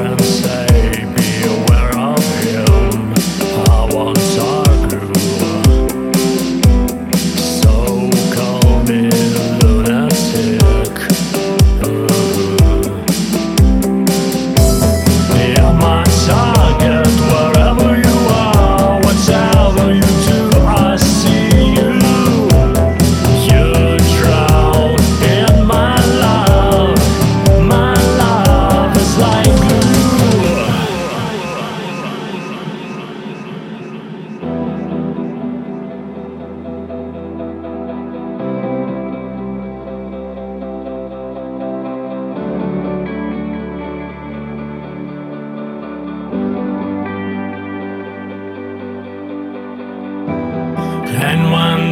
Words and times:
friends. 0.00 0.39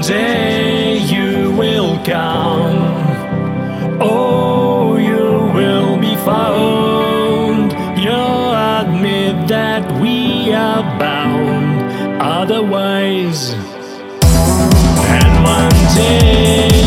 Day 0.03 0.99
you 0.99 1.53
will 1.53 1.97
come. 2.05 2.77
Oh, 4.01 4.97
you 4.97 5.53
will 5.55 5.99
be 5.99 6.15
found. 6.17 7.73
You'll 7.99 8.55
admit 8.81 9.49
that 9.49 10.01
we 10.01 10.53
are 10.53 10.83
bound. 10.99 12.23
Otherwise, 12.23 13.55
and 15.15 15.45
one 15.45 15.97
day. 15.97 16.79